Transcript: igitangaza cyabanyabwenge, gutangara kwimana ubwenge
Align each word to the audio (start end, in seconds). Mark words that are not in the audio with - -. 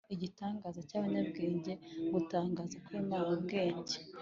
igitangaza 0.15 0.79
cyabanyabwenge, 0.89 1.71
gutangara 2.13 2.75
kwimana 2.85 3.27
ubwenge 3.37 3.97